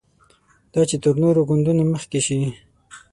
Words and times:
دا 0.73 0.81
چې 0.89 0.95
تر 1.03 1.13
نورو 1.23 1.41
ګوندونو 1.49 1.83
مخکې 1.93 2.19
شي. 2.25 2.39